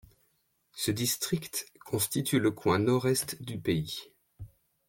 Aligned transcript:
Ce 0.71 0.89
district 0.89 1.71
constitue 1.85 2.39
le 2.39 2.49
coin 2.49 2.79
nord-est 2.79 3.39
du 3.43 3.59
pays. 3.59 4.07